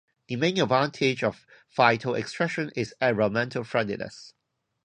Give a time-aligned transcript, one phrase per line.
[0.29, 1.45] The main advantage of
[1.77, 4.33] phytoextraction is environmental friendliness.